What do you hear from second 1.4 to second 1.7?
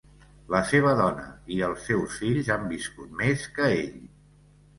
i